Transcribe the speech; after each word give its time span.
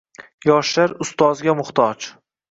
yoshlar 0.49 0.93
ustozga 1.05 1.55
muhtoj. 1.59 2.09